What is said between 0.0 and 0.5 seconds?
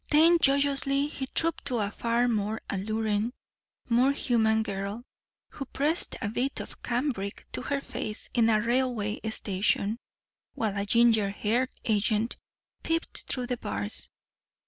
Then